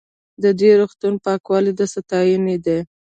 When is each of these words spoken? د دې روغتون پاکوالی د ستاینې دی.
د 0.43 0.45
دې 0.59 0.71
روغتون 0.79 1.13
پاکوالی 1.23 1.71
د 1.79 1.81
ستاینې 1.93 2.57
دی. 2.65 2.79